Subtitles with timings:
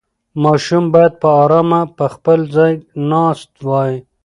[0.43, 2.73] ماشوم باید په ارامه په خپل ځای
[3.11, 3.93] ناست وای.